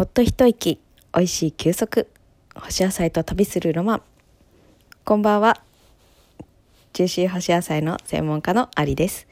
[0.00, 0.80] ほっと一息
[1.12, 2.08] おいしい休息
[2.54, 4.02] 干し野菜と旅するロマン。
[5.04, 5.60] こんばんは。
[6.94, 9.26] ジューシー干し野菜の専門家のアリです。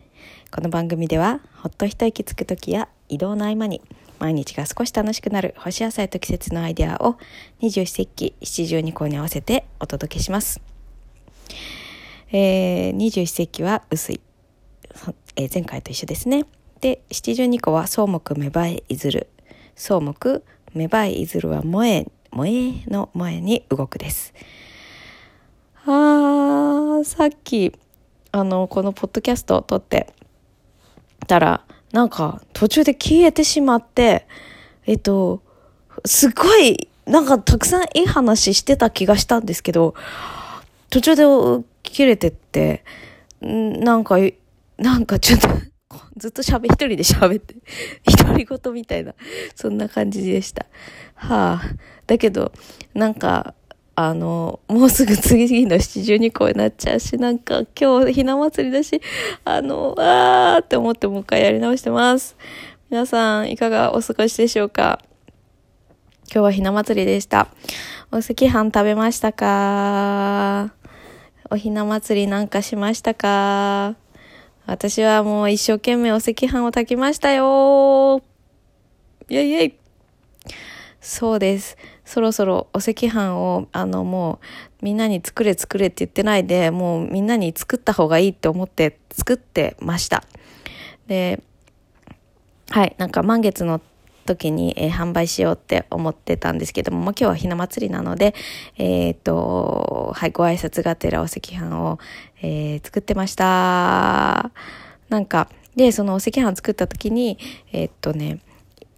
[0.51, 3.81] この番組ではほっと一息つく時や移動の合間に
[4.19, 7.17] 毎日が少し楽しくなる干し野菜と季節のアイデアを
[7.61, 10.61] 二十四節気七十二項に合わせてお届けします。
[12.31, 14.21] えー、二十四節気は薄い、
[15.35, 16.45] えー、前回と一緒ですね。
[16.83, 19.29] で七十二個は草木芽生えいずる。
[19.75, 20.43] 草木
[20.75, 24.35] 芽生えいずるは萌え萌えの萌えに動くです。
[25.85, 27.73] あーさっき
[28.33, 30.13] あのこのポッドキャストを撮って
[31.27, 34.27] たらなんか途中で消えてしまって
[34.87, 35.43] えっと
[36.05, 39.95] すごいなんかたくさんいい話してた気がしたんですけど
[40.91, 41.25] 途中で
[41.83, 42.85] 切れてって
[43.41, 44.17] なんか
[44.77, 45.49] なんかちょっと
[46.19, 47.55] ずっと喋、一人で喋って、
[48.23, 49.15] 独り言みたいな、
[49.55, 50.67] そんな感じでした。
[51.15, 51.63] はあ。
[52.07, 52.53] だけど、
[52.95, 53.55] なんか、
[53.95, 59.01] あの、もうすぐ次の七十二個になっちゃうし、なんか今日ひな祭りだし、
[59.45, 62.37] あの、あーって思ってもう一回やり直してます。
[62.91, 65.01] 皆さん、いかがお過ごしでしょうか？
[66.31, 67.49] 今日はひな祭りでした。
[68.13, 70.73] お赤飯食べましたか？
[71.51, 73.97] おひな祭りなんかしましたか？
[74.69, 78.23] 私はもう一生懸命お赤飯を炊きましたよ
[79.31, 79.75] イェイイェイ
[81.01, 81.79] そうです。
[82.05, 84.41] そろそろお赤飯を、あの、も
[84.83, 90.25] う、みんなに作れ作れって言ってないで、もうみんなに作った方がいいって思って作ってました。
[91.07, 91.43] で、
[92.69, 93.81] はい、なんか満月の
[94.29, 98.35] 時に、えー、販売しようって思ってたんですけども、まあ、今日はひな祭りなので、
[98.77, 101.99] えー、っと、はい、ご挨拶がてらお赤飯を、
[102.43, 104.51] えー、作ってました。
[105.09, 107.39] なんか、で、そのお赤飯作った時に、
[107.73, 108.41] え、っとね、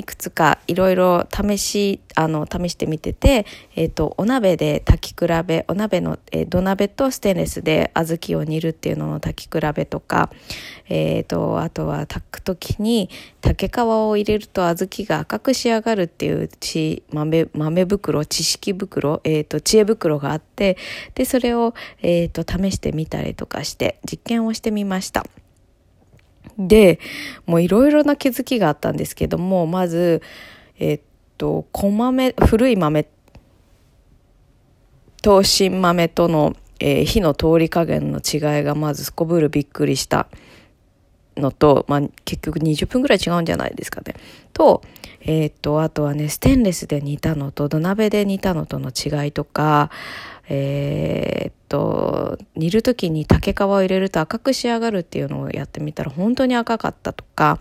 [0.00, 3.44] いくつかいろいろ試し、あの、試してみてて、
[3.76, 10.30] えっ、ー、と、お鍋で炊き比べ、お鍋の、えー、土鍋とステンレスで小豆を煮るっていうのの炊き比べとか、
[10.88, 13.10] えっ、ー、と、あとは炊く時に
[13.42, 20.78] 竹皮を入れると小豆が赤く仕上がるっていうち豆、豆袋、知識袋、えっ、と、知恵袋があって、
[21.14, 25.26] で、それを、えっ、と、試してみたりとかして実験をしてみました。
[26.60, 27.00] で、
[27.46, 30.22] もういろいろな気づきがあったんですけども、まず、
[30.78, 31.00] えっ
[31.38, 33.08] と、小豆、古い豆
[35.22, 40.28] と新豆との、えー、火の通り加減の違いがまずすこぶるびっくりした
[41.36, 44.14] のと、まあ、結局20分ぐらい違うんじゃないですかね。
[44.52, 44.82] と、
[45.22, 49.90] えー、っと、あとはね、ステンレスで煮たのと土鍋で煮たのとの違いとか、
[50.52, 57.60] えー、っと、煮る時に竹皮を入れると赤く仕上がるっていうのをやってみたら本当に赤かったとか、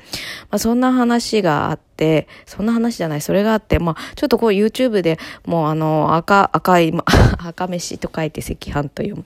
[0.49, 6.91] まあ、そんな話があって、そんな話じゃない、それがあって、まあ、ちょっとこう YouTube でもうあの、赤、赤い、
[7.37, 9.23] 赤飯と書いて赤飯という、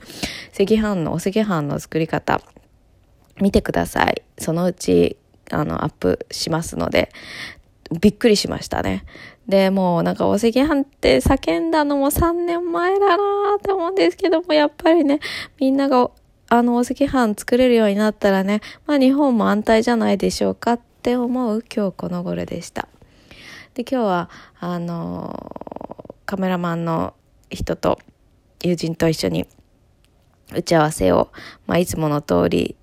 [0.54, 2.42] 赤飯の、お赤飯の作り方、
[3.40, 4.24] 見てください。
[4.40, 5.16] そのうち、
[5.52, 7.14] あの、アップしますので、
[8.02, 9.06] びっくりしましたね。
[9.48, 13.24] で、もうなんかお赤飯って叫んだのも3年前だな
[13.58, 15.20] って思うんですけども、やっぱりね、
[15.60, 16.12] みんなが
[16.50, 22.88] あのお赤飯作れるようになったらね、まあ日本も安泰じゃないでしょうかって思う今日この頃でした。
[23.74, 25.52] で、今日は、あの、
[26.26, 27.14] カメラマンの
[27.50, 28.00] 人と
[28.62, 29.48] 友人と一緒に
[30.54, 31.32] 打ち合わせを、
[31.68, 32.78] まあいつもの通り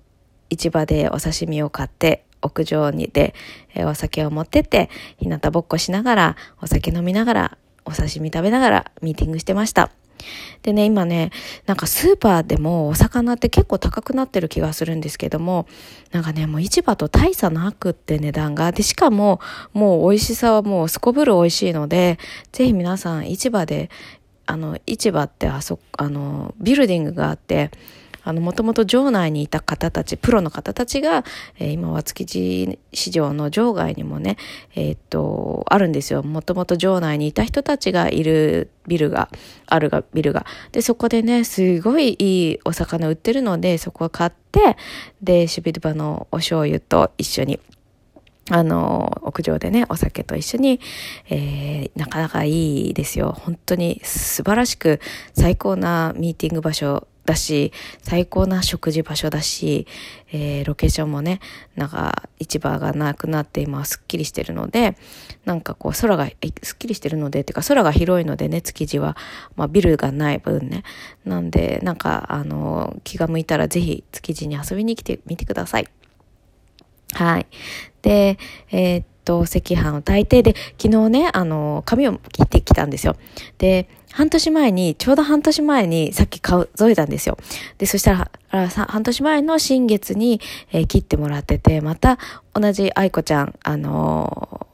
[0.49, 3.33] 市場でお刺身を買って屋上にで、
[3.73, 9.91] えー、お酒を持ってって、日向ぼっこしながら、お酒飲みながら、お刺身食べながらミーティングしてました。
[10.61, 11.31] でね、今ね、
[11.65, 15.67] なんかスーパーでもお魚って結構高くなってる気がするんですけども、
[16.11, 18.71] なんかね、もう市場と大差なくって値段が。
[18.71, 19.39] で、しかも、
[19.73, 22.19] もう美味しさはもうすこぶる美味しいので、
[22.51, 23.89] ぜひ皆さん市場で、
[24.45, 27.71] あの、市場ってあそ、あの、ビルディングがあって、
[28.23, 31.23] あの、もともと場内にいた方たち、プロの方たちが、
[31.59, 34.37] えー、今は築地市場の場外にもね、
[34.75, 36.23] えー、っと、あるんですよ。
[36.23, 39.29] もともと場内にいた人たちがいるビルが、
[39.65, 40.45] あるが、ビルが。
[40.71, 44.77] で、そこでね、すごいいいお魚売ってるので、そこを買って、
[45.21, 47.59] で、シュビルバのお醤油と一緒に、
[48.49, 50.79] あの、屋上でね、お酒と一緒に、
[51.29, 53.35] えー、なかなかいいですよ。
[53.39, 54.99] 本当に素晴らしく
[55.33, 57.71] 最高なミーティング場所だし、
[58.01, 59.87] 最高な食事場所だし、
[60.31, 61.39] えー、ロケーションもね、
[61.75, 64.97] なんか市場がなくなって今はすっきりしてるので、
[65.45, 66.27] なんかこう空が
[66.63, 69.15] すっきりしてるので、っていうか空が広いのでね、築地は、
[69.55, 70.83] まあビルがない分ね。
[71.25, 75.87] なんで、なんかあの、気が向いたらぜひ築地に遊びに来てみてください。
[77.13, 77.47] はい。
[78.01, 78.37] で、
[78.71, 83.15] えー、っと、と、赤飯を炊いて、で、昨日ね、あの、髪を切ってきたんですよ。
[83.57, 87.37] で、半年前に、ちょうど半年前にさっき数えたんですよ。
[87.77, 90.41] で、そしたら、半年前の新月に、
[90.71, 92.17] えー、切ってもらってて、また
[92.53, 94.67] 同じ愛子ちゃん、あの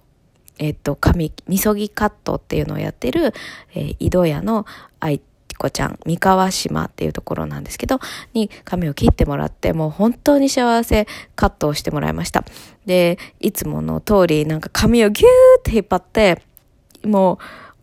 [0.57, 3.33] ー、えっ、と、髪、みそぎカットっていうのをやってる、
[3.75, 4.65] えー、井戸屋の
[4.99, 5.21] 愛
[5.57, 7.99] 子ちゃん、三河島っていうところなんですけど、
[8.33, 12.43] に髪を切ってもらって、もう本当に幸せカットをしてもらいました。
[12.85, 15.27] で、いつもの通り、なんか髪をギュー
[15.59, 16.41] って引っ張って、
[17.03, 17.39] も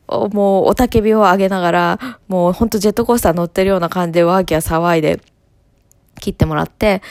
[0.08, 1.98] う、もう、おたけびを上げながら、
[2.28, 5.20] もうほんとジェットコースター乗ってるような感じでワーキャー騒いで、
[6.20, 7.02] 切ってもらって、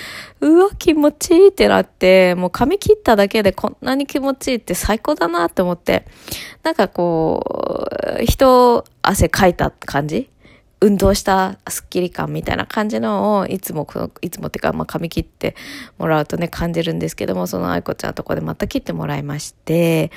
[0.41, 6.05] うわ、気持ちいいってなって、もう髪切っただけでこんなに気持ちいいって最高だなって思って、
[6.63, 7.85] なんかこ
[8.21, 10.29] う、人汗かいた感じ
[10.83, 13.87] 運動したスッキリ感みたいな感じのをいつも
[14.21, 15.55] いつもっていうか、まあ、髪切って
[15.97, 20.11] もらうとね感じるんですけどもその愛子ちゃんとこでまた切ってもらいまして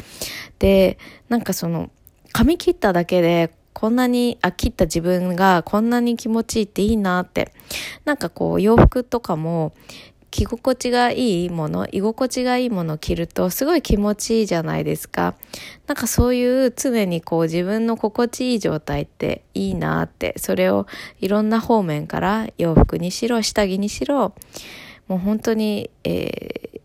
[0.59, 0.99] で
[1.29, 1.91] なんかその
[2.33, 7.53] 髪切っただけでこんなに、あ、切った自分がこんなに気持ちいいっていいなって。
[8.07, 9.75] なんかこう洋服とかも
[10.37, 15.35] 着心地がいいもの、居心地がいいものを着るとすごい気持ちいいじゃないですか。
[15.87, 20.87] なんかそういう常にこう自分の心地いい状態っていいなって、それを
[21.21, 24.35] いろんな方面から洋服にしろ、下着にしろ、
[25.09, 26.81] もう本当に、え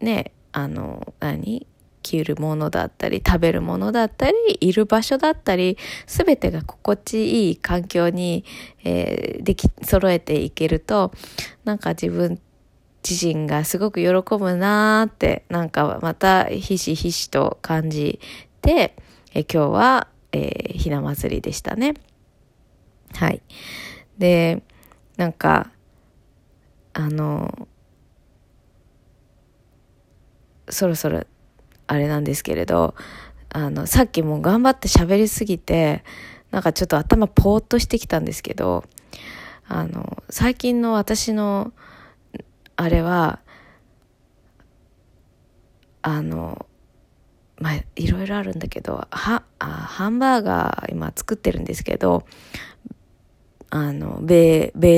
[0.00, 1.66] ー、ね、あの、何？
[2.02, 5.76] 着るものだったり、食べるものだったり、いる場所だったり、
[6.06, 8.44] すべてが心地いい環境に、
[8.84, 11.12] えー、でき、揃えていけると、
[11.64, 12.40] なんか自分
[13.08, 18.20] 自身がすごく喜ぶなーって、なんかまたひしひしと感じ
[18.62, 18.94] て、
[19.32, 21.94] え今日は、えー、ひな祭りでしたね。
[23.14, 23.42] はい。
[24.18, 24.62] で、
[25.16, 25.70] なんか、
[26.92, 27.68] あの、
[30.68, 31.24] そろそろ
[31.86, 32.94] あれなんですけれど、
[33.48, 36.04] あの、さっきも頑張って喋りすぎて、
[36.50, 38.84] なんかちょっと頭ぽーっとしてきたんですけど、
[39.66, 41.72] あの、最近の私の、
[42.80, 43.40] あれは、
[46.00, 46.64] あの、
[47.58, 52.24] まあ、いろいろあるんだけど、は、あハンバーガー今作ってるんですけど、
[53.68, 54.88] あの、ベー、ベ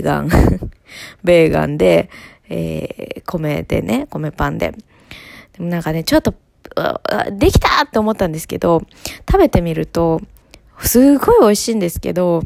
[0.00, 0.28] ーガン
[1.22, 2.10] ベーガンで、
[2.48, 4.72] えー、米でね、米パンで。
[5.52, 6.34] でもなんかね、ちょっと、
[7.30, 8.82] できたって思ったんですけど、
[9.30, 10.20] 食べてみると、
[10.80, 12.42] すごい美味しいんですけど、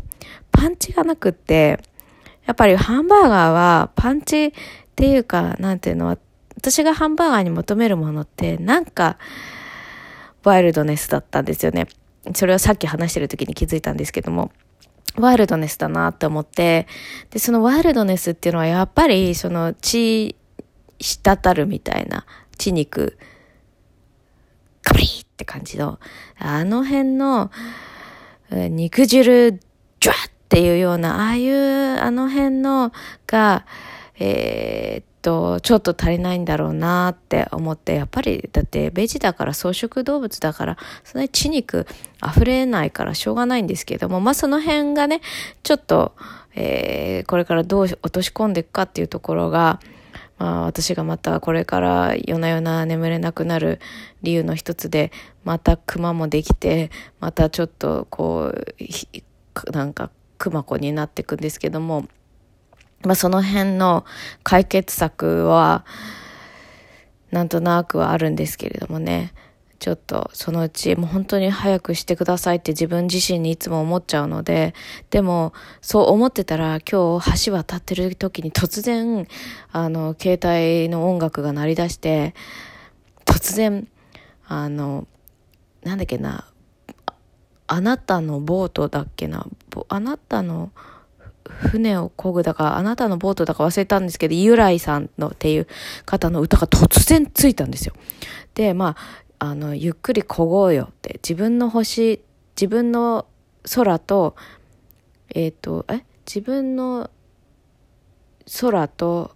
[0.50, 1.80] パンチがなくって、
[2.46, 4.52] やっぱりハンバーガーはパンチっ
[4.96, 6.18] ていうか、なんていうのは、
[6.56, 9.18] 私がハンバーガーに求めるものって、なんか、
[10.44, 11.86] ワイルドネスだったんですよね。
[12.34, 14.52] それをさっき話してる時に気づいたんですけども。
[15.16, 16.86] ワイルドネスだなって思って、
[17.30, 20.36] で、そのワイルドネスっていうのはやっぱり、その血、
[20.98, 22.24] 滴るみたいな、
[22.56, 23.18] 血肉、
[24.82, 25.98] カリーって感じの、
[26.38, 27.50] あの辺の、
[28.50, 29.60] 肉汁、
[30.00, 32.92] ジュワッっていうような、ああいう、あの辺の
[33.26, 33.64] が、
[34.18, 41.86] えー、っと、ちょっと足りないんだろうなって思って、やっぱり、だってベジだから草食動物だから、その血肉
[42.22, 45.22] 溢れないからしょうがないんですけども、まあその辺がね、
[45.62, 46.14] ちょっと、
[46.54, 49.80] えー、これからどう落とし込んでいくかっていうところが、
[50.36, 53.80] まあ、私がまたこれから夜な夜な眠れなくなる
[54.22, 55.12] 理由の一つで、
[55.44, 56.90] また熊もできて、
[57.20, 60.10] またちょっとこう、なんか
[60.42, 62.08] 熊子になっていくんですけども、
[63.04, 64.04] まあ、その辺の
[64.42, 65.84] 解決策は、
[67.30, 69.32] なんとなくはあるんですけれどもね。
[69.78, 74.74] ちょっとそのうちもう本当に早くしてくださいって自分自身にいつも思っちゃうので、
[75.10, 79.26] でもそう思ってたら今日橋渡ってる時に突然、
[79.72, 82.32] あの、携帯の音楽が鳴り出して、
[83.24, 83.88] 突然、
[84.46, 85.08] あの、
[85.82, 86.51] なんだっけな、
[87.72, 89.46] あなたのボートだっけな、
[89.88, 90.72] あなたの、
[91.42, 95.66] 船を漕ぐだか、あなたのボートだか忘れたんですけど、ゆらいさんのっていう
[96.04, 97.94] 方の歌が突然ついたんですよ。
[98.52, 98.96] で、ま
[99.38, 102.22] あ、あの、ゆっくり漕ごうよって、自分の星、
[102.56, 103.24] 自分の
[103.74, 104.36] 空と、
[105.34, 106.04] えっ、ー、と、え？
[106.26, 107.08] 自分の
[108.60, 109.34] 空と、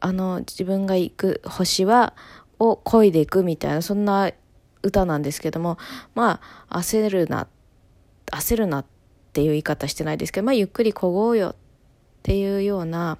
[0.00, 2.14] あの、自分が行く星は、
[2.58, 4.32] を漕いでいくみたいな、そんな
[4.82, 5.78] 歌なんですけども、
[6.14, 7.46] まあ、焦るな、
[8.26, 8.84] 焦るなっ
[9.32, 11.54] ていう言い方してないですけど、まあ、ゆっくり漕ごうよっ
[12.22, 13.18] ていうような、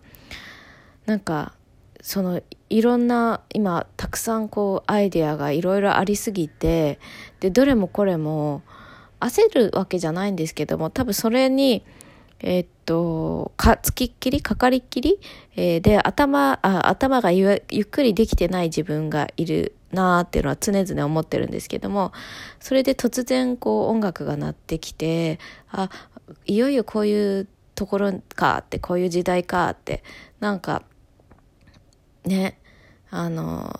[1.06, 1.54] なんか、
[2.02, 6.98] そのいろんな今たくさんこうアイデアがいろいろありすぎて
[7.38, 8.62] でどれもこれも
[9.20, 11.84] 焦るわけじゃないんですけども多分それに
[12.40, 15.20] え、っとかつきっきりかかりっきり、
[15.54, 22.12] えー、で頭あ頭がゆっくりできてない自分がいるなーっていうのは常々思ってるんですけども、
[22.60, 25.38] それで突然こう音楽が鳴ってきて、
[25.70, 25.90] あ、
[26.46, 30.02] いよいよこういうところかって、こういう時代かって、
[30.40, 30.82] なんか、
[32.24, 32.58] ね、
[33.10, 33.72] あの、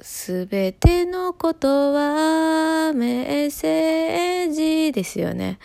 [0.00, 5.58] すべてのことはメッセージですよね。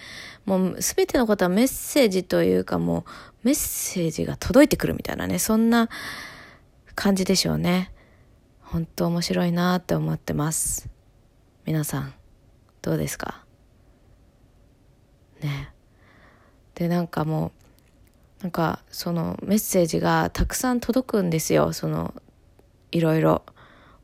[0.45, 3.05] もうすべてのことはメッセージというかも
[3.43, 5.89] うメッセージが届いてくるみたいなね、そんな
[6.95, 7.91] 感じでしょうね。
[8.73, 10.89] 本当面白いなって思ってます。
[11.63, 12.13] 皆さん、
[12.81, 13.45] どうですか？
[15.41, 15.71] ね。
[16.73, 17.51] で、なんかも
[18.39, 21.71] う、なんかそのメッセージがたくさん届くんですよ。
[21.71, 22.15] その、
[22.91, 23.43] いろいろ。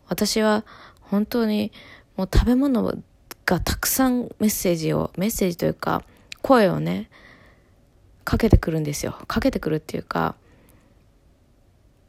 [0.08, 0.64] 私は
[1.02, 1.72] 本当に
[2.16, 2.84] もう食べ物
[3.48, 6.04] がたくさんメッセージを、メッセージというか
[6.44, 7.10] 声をね、
[8.24, 9.18] かけてくるんですよ。
[9.28, 10.36] かけてくるっていうか、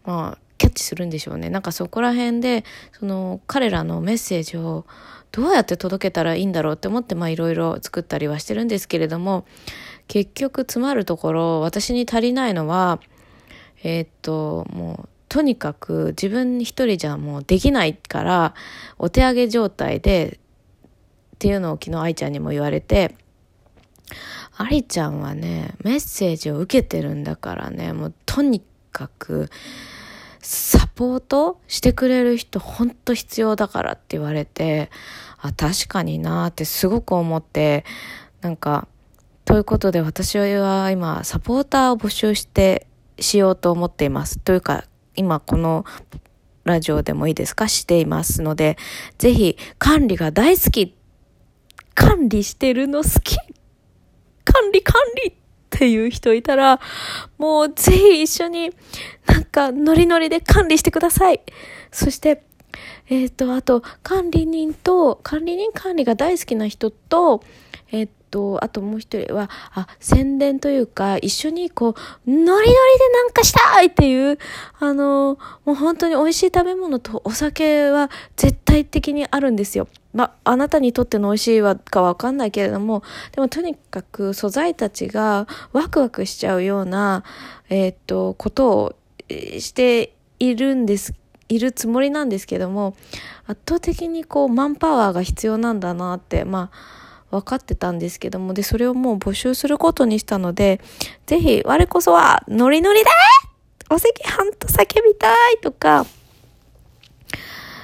[0.04, 1.48] まあ、キャッチするんでしょうね。
[1.48, 4.84] なんかそこら辺で、その彼らのメッセージを
[5.32, 9.46] どうやって届けたらいいんだろうって思って、まあいろいろ作ったりはしてるんですけれども、
[10.06, 13.00] 結局詰まるところ、私に足りないのは、
[13.82, 18.54] えー、っと、もう、とにかく自分一人じゃもうできないから、
[18.98, 20.38] お手上げ状態で、
[21.36, 23.16] っていうのを昨日愛ちゃんにも言われて、
[24.58, 28.62] 愛ちゃんはね、メッセージを受けてるんだからね、もうとに
[28.92, 29.48] かく、
[30.52, 34.90] サポートしてくれる人ほんと必要だからって言われて、
[35.38, 37.84] あ、確かになってすごく思って、
[38.40, 38.88] なんか、
[39.44, 42.88] ということで私は今サポーターを募集して
[43.20, 44.40] しようと思っています。
[44.40, 45.84] というか、今この
[46.64, 47.68] ラジオでもいいですか？
[47.68, 48.76] していますので、
[49.18, 50.96] ぜひ管理が大好き。
[51.94, 53.36] 管理してるの好き。
[54.44, 55.36] 管理管理
[55.76, 56.80] っていう人いたら、
[57.38, 58.70] もうぜひ一緒に
[59.26, 61.40] なんかノリノリで管理してください。
[61.92, 62.42] そして、
[63.08, 67.42] えっ、ー、と、あと、管理人と、管理人管理が大好きな人と、
[67.90, 72.72] えっ、ー、と、あともう一人は、あ、宣伝というか、一緒にこう、ノリノリで
[73.14, 74.38] なんかしたいっていう、
[74.78, 79.88] あの、もう本当に美味しい食べ物とお酒は絶対的にあるんですよ。
[80.12, 87.24] まあ、あなたにとっての美味しいかわかんないけれども、でもとにかく素材たちがワクワクしちゃうような、
[87.68, 88.96] えっ、と、ことを
[89.28, 91.14] しているんです、
[91.48, 92.96] いるつもりなんですけども、
[93.46, 96.99] 圧倒的にこう、マンパワーが必要なんだなって、まあ、
[97.30, 100.80] 分かってたんですけども、で、それをもう募集することにしたので、
[101.26, 103.10] ぜひ、我こそは、ノリノリで
[103.88, 106.06] お赤飯と叫びたいとか、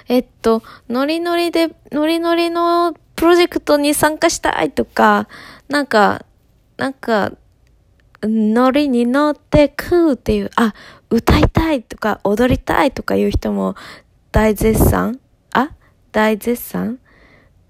[0.09, 5.29] えっと、ノリノリで、ノリノリのプロジェクトに参加したいとか、
[5.69, 6.25] なんか、
[6.77, 7.33] なんか、
[8.23, 10.75] ノリに乗ってくっていう、あ、
[11.11, 13.77] 歌いたいとか踊りたいとかいう人も
[14.33, 15.21] 大絶賛？
[15.53, 15.71] あ？
[16.13, 16.99] 大絶賛？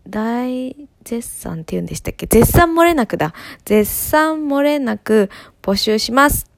[0.09, 2.27] 大絶賛って言うんでしたっけ？
[2.27, 3.33] 絶賛漏れなくだ。
[3.65, 5.31] 絶賛漏れなく
[5.63, 6.51] 募集します。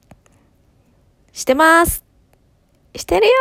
[1.32, 2.02] してます。
[2.96, 3.32] してるよ。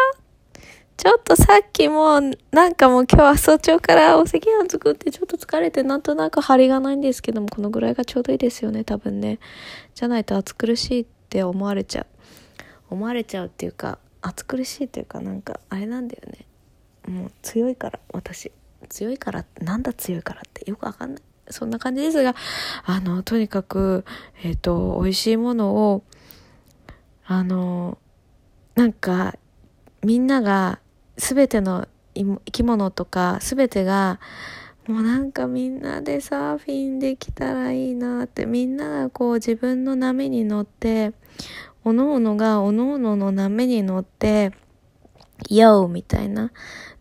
[0.98, 9.40] ちょっとさっきもう、なんかもう今日は早朝からお赤飯作ってちょっと疲れてなんとなく張りがないんですけども、このぐらいがちょうどいいですよね、多分ね。
[9.96, 12.06] じゃないと暑苦しいって思われちゃう。
[12.90, 16.46] 思われちゃうっていうか、暑苦しいっていうかなんか、あれなんだよね。
[17.08, 18.52] もう強いから、私。
[18.88, 21.22] 強いから、なんだ強いからってよくわかんない。
[21.50, 22.36] そんな感じですが、
[22.86, 24.04] あの、とにかく、
[24.44, 26.04] えっ、ー、と、美味しいものを、
[27.26, 27.98] あの、
[28.76, 29.36] なんか、
[30.04, 30.80] みんなが、
[31.18, 34.20] すべての生き物とか、すべてが、
[34.88, 41.12] もうなんかみんなでサーフィンできたらいいなって、みんながこう自分の波に乗って、
[41.84, 44.54] おのおのがおのおのの波に乗って、
[45.50, 46.52] ヨーみたいな。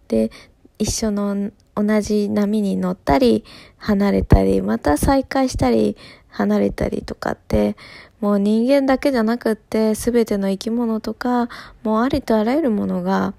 [0.08, 0.30] で、
[0.78, 3.44] 一緒の同じ波に乗ったり、
[3.76, 5.96] 離れたり、また再会したり、
[6.28, 7.76] 離れたりとかって、
[8.20, 11.48] もう人間だけじゃなくって、すべての生き物とか、
[11.82, 13.34] もうありとあらゆるものが、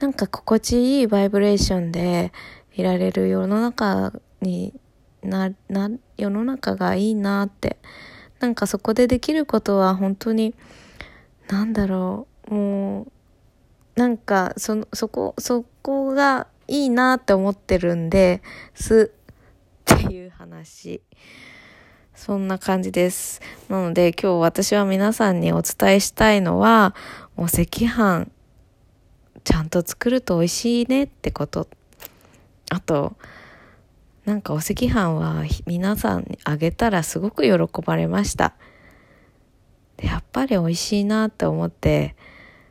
[0.00, 2.32] なんか心地いいバイブレーションで
[2.74, 4.74] いられる世の中に
[5.22, 7.78] な、な、世の中がいいなって。
[8.40, 10.54] なんかそこでできることは本当に、
[11.48, 13.12] なんだろう、もう、
[13.94, 18.40] なんか、その、そこ、そこがいいなって思ってるんで、
[18.72, 19.12] す
[19.92, 21.02] っていう話。
[22.14, 23.42] そんな感じです。
[23.68, 26.94] なので今日私は皆さんにお伝えしたいのは、
[27.36, 28.26] お赤飯、
[29.44, 31.68] ちゃんと作ると美味しいねってこと。
[32.70, 33.16] あと、
[34.24, 38.54] なんかお赤飯は皆さんにあげたらすごく喜ばれました。
[39.98, 42.16] やっぱり美味しいなって思って、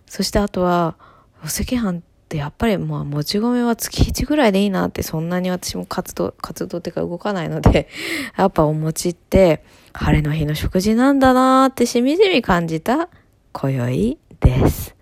[0.08, 0.98] そしてあとは、
[1.44, 2.02] お赤飯っ
[2.32, 7.90] で、やっぱりまあ、もち米は月1ぐらいでいいなって、そんなに私も活動、活動っていうか動かないので、
[8.38, 13.10] やっぱお餅って、晴れの日の食事なんだなーってしみじみ感じた
[13.52, 14.96] 今宵です。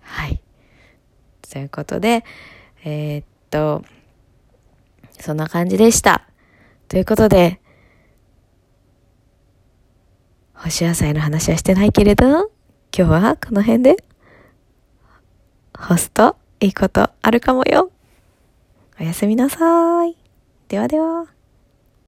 [0.00, 0.40] はい。
[1.52, 2.24] ということで、
[2.82, 3.84] えー、っと、
[5.20, 6.26] そんな感じでした。
[6.88, 7.60] ということで、
[10.54, 12.48] 星野菜の話はしてないけれど、今
[12.90, 13.96] 日はこの辺で、
[15.78, 17.90] ホストいいことあるかもよ。
[18.98, 20.16] おやすみなさい。
[20.68, 21.35] ではでは。